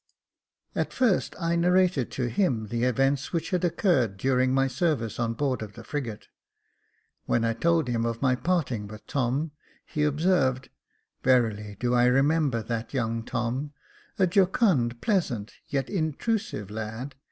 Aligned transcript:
At 0.73 0.93
first 0.93 1.35
I 1.39 1.55
narrated 1.55 2.09
to 2.13 2.27
him 2.27 2.69
the 2.69 2.85
events 2.85 3.31
which 3.31 3.51
had 3.51 3.63
occurred 3.63 4.17
during 4.17 4.51
my 4.51 4.65
service 4.67 5.19
on 5.19 5.35
board 5.35 5.61
of 5.61 5.73
the 5.73 5.83
frigate. 5.83 6.25
When 7.27 7.45
I 7.45 7.53
told 7.53 7.87
him 7.87 8.03
of 8.03 8.19
my 8.19 8.33
parting 8.33 8.87
with 8.87 9.05
Tom, 9.05 9.51
he 9.85 10.03
observed," 10.03 10.69
Verily 11.23 11.77
do 11.79 11.93
I 11.93 12.05
remember 12.05 12.63
that 12.63 12.95
young 12.95 13.23
Tom, 13.23 13.73
a 14.17 14.25
jocund, 14.25 14.99
pleasant, 15.01 15.53
yet 15.67 15.87
in 15.87 16.13
trusive 16.13 16.71
lad. 16.71 17.13